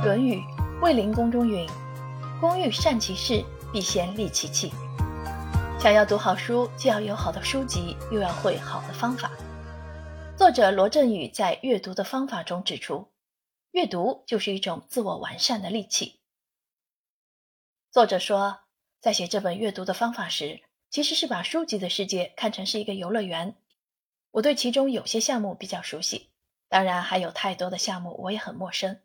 [0.02, 0.36] 《论语·
[0.80, 1.68] 卫灵公》中云
[2.40, 4.72] ：“工欲善其事，必先利其器。”
[5.78, 9.30] 想要读好书，既要有好的书籍，又要会好的方法。
[10.38, 13.08] 作者罗振宇在阅读的方法中指出，
[13.72, 16.20] 阅读就是一种自我完善的利器。
[17.90, 18.60] 作者说，
[19.02, 23.54] 在写这本阅读的方法时，其实是把书籍的世界看成是一个游乐园。
[24.30, 26.30] 我对其中有些项目比较熟悉，
[26.70, 28.98] 当然还有太多的项目我也很陌生。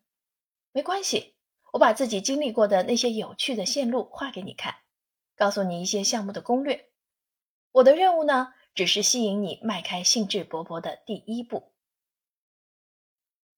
[0.75, 1.37] 没关系，
[1.71, 4.75] 我把自己经历过的那些有趣的线路画给你看，
[5.37, 6.89] 告诉你一些项目的攻略。
[7.71, 11.71] 我的任务呢，只是吸引你迈开兴致勃勃的第一步。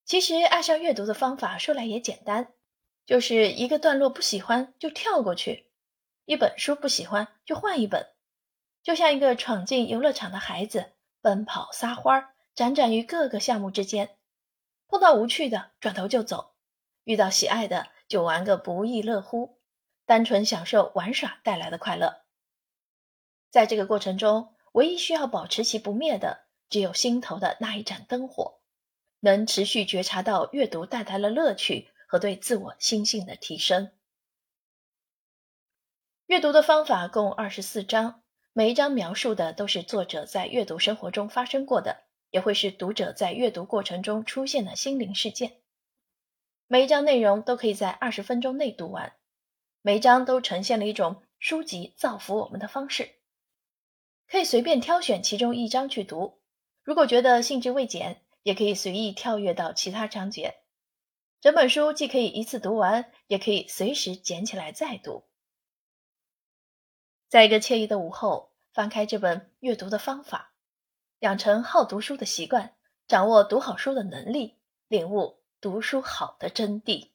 [0.05, 2.53] 其实爱上阅读的方法说来也简单，
[3.07, 5.71] 就是一个段落不喜欢就跳过去，
[6.25, 8.13] 一本书不喜欢就换一本，
[8.83, 14.19] 就像一个闯进游乐场的孩子，奔跑撒欢儿，辗转于各个项目之间，
[14.87, 16.53] 碰到无趣的转头就走。
[17.07, 19.59] 遇到喜爱的就玩个不亦乐乎，
[20.05, 22.23] 单纯享受玩耍带来的快乐。
[23.49, 28.59] 在这个过程中，唯一需要保持其不灭的，只有心头的那一盏灯火，
[29.21, 33.89] 能持续觉察到阅读带来了乐趣和对自我心性的提升。
[36.25, 45.61] 阅读的方法共二十四章，每一章描述的都是作者在阅读生活中发生过的，也会是读者在阅读过程中出现的心灵事件。
[46.69, 49.13] 每一章内容都可以在二十分钟内读完，
[49.81, 53.09] 每一章都呈现了一种书籍造福我们的方式，
[54.27, 56.41] 可以随便挑选其中一章去读。
[56.83, 60.55] 如果觉得兴致未减，也可以随意跳跃到其他章节。
[61.39, 65.23] 整本书既可以一次读完，也可以随时捡起来再读。
[67.29, 70.53] 在一个惬意的午后，翻开这本阅读的方法，
[71.19, 72.75] 养成好读书的习惯，
[73.07, 74.57] 掌握读好书的能力，
[74.89, 75.39] 领悟。
[75.69, 77.09] 读书好的真谛。